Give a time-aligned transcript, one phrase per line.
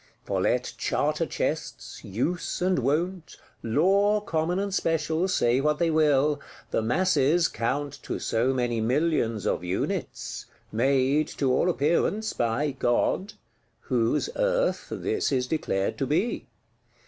[0.25, 6.41] For let Charter Chests, Use and Wont, Law common and special say what they will,
[6.71, 14.31] the masses count to so many millions of units; made, to all appearance, by God,—whose
[14.35, 16.47] Earth this is declared to be.